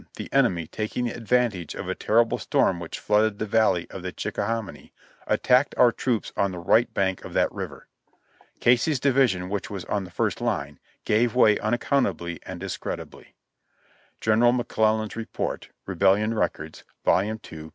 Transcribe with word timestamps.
the 0.15 0.33
enemy, 0.33 0.65
taking 0.65 1.05
advan 1.09 1.51
tage 1.51 1.75
of 1.75 1.87
a 1.87 1.93
terrible 1.93 2.39
storm 2.39 2.79
which 2.79 2.97
flooded 2.97 3.37
the 3.37 3.45
valley 3.45 3.85
of 3.91 4.01
the 4.01 4.11
Chicka 4.11 4.47
hominy, 4.47 4.91
attacked 5.27 5.75
our 5.77 5.91
troops 5.91 6.33
on 6.35 6.49
the 6.51 6.57
right 6.57 6.91
bank 6.91 7.23
of 7.23 7.33
that 7.33 7.51
river. 7.51 7.87
Casey's 8.59 8.99
division, 8.99 9.47
which 9.47 9.69
was 9.69 9.85
on 9.85 10.03
the 10.03 10.09
first 10.09 10.41
line, 10.41 10.79
gave 11.05 11.35
way 11.35 11.55
unaccount 11.57 12.07
ably 12.09 12.39
and 12.47 12.59
discreditably. 12.59 13.35
(General 14.19 14.53
McClellan's 14.53 15.15
Report, 15.15 15.69
Rebellion 15.85 16.33
Records, 16.33 16.83
Vol, 17.05 17.19
11, 17.19 17.37
p. 17.37 17.69